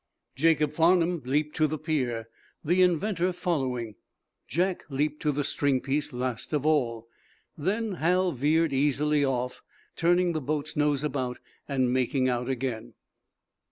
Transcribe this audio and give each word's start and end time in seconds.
Jacob 0.35 0.73
Farnum 0.73 1.21
leaped 1.25 1.55
to 1.57 1.67
the 1.67 1.77
pier, 1.77 2.27
the 2.65 2.81
inventor 2.81 3.31
following. 3.31 3.93
Jack 4.47 4.83
leaped 4.89 5.21
to 5.21 5.31
the 5.31 5.43
string 5.43 5.79
piece 5.79 6.11
last 6.11 6.53
of 6.53 6.65
all. 6.65 7.07
Then 7.55 7.91
Hal 7.91 8.31
veered 8.31 8.73
easily 8.73 9.23
off, 9.23 9.61
turning 9.95 10.33
the 10.33 10.41
boat's 10.41 10.75
nose 10.75 11.03
about 11.03 11.37
and 11.67 11.93
making 11.93 12.27
out 12.27 12.49
again. 12.49 12.95